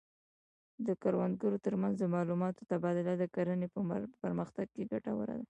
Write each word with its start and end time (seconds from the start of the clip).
د 0.87 0.87
کروندګرو 1.01 1.57
ترمنځ 1.65 1.95
د 1.99 2.05
معلوماتو 2.15 2.67
تبادله 2.71 3.13
د 3.17 3.23
کرنې 3.35 3.67
په 3.73 3.79
پرمختګ 4.23 4.65
کې 4.75 4.89
ګټوره 4.91 5.33
ده. 5.37 5.39